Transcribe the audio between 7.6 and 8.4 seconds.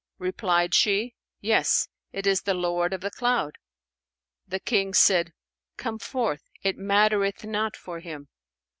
for him.'